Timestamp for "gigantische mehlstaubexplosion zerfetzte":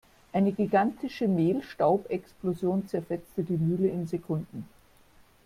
0.51-3.43